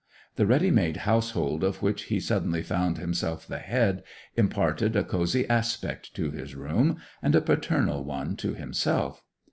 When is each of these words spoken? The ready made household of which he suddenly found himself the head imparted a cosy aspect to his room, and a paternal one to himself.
The 0.35 0.47
ready 0.47 0.71
made 0.71 0.97
household 1.05 1.63
of 1.63 1.83
which 1.83 2.05
he 2.05 2.19
suddenly 2.19 2.63
found 2.63 2.97
himself 2.97 3.45
the 3.47 3.59
head 3.59 4.01
imparted 4.35 4.95
a 4.95 5.03
cosy 5.03 5.47
aspect 5.47 6.15
to 6.15 6.31
his 6.31 6.55
room, 6.55 6.97
and 7.21 7.35
a 7.35 7.39
paternal 7.41 8.03
one 8.03 8.35
to 8.37 8.55
himself. 8.55 9.21